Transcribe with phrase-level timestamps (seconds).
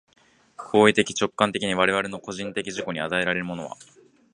[0.55, 3.77] 行為的直観的に我々の個人的自己に与えられるものは、